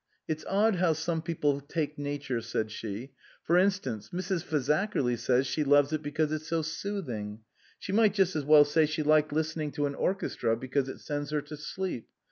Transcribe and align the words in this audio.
"It's 0.27 0.43
odd 0.49 0.77
how 0.77 0.93
some 0.93 1.21
people 1.21 1.61
take 1.61 1.99
Nature," 1.99 2.41
said 2.41 2.71
she;" 2.71 3.11
for 3.45 3.55
instance, 3.55 4.09
Mrs. 4.09 4.43
Fazakerly 4.43 5.15
says 5.15 5.45
she 5.45 5.63
loves 5.63 5.93
it 5.93 6.01
because 6.01 6.31
it's 6.31 6.47
so 6.47 6.63
soothing. 6.63 7.41
She 7.77 7.91
might 7.91 8.15
just 8.15 8.35
as 8.35 8.43
well 8.43 8.65
say 8.65 8.87
she 8.87 9.03
liked 9.03 9.31
listening 9.31 9.71
to 9.73 9.85
an 9.85 9.93
or 9.93 10.15
chestra 10.15 10.57
because 10.59 10.89
it 10.89 10.97
sends 11.01 11.29
her 11.29 11.41
to 11.43 11.55
sleep. 11.55 12.07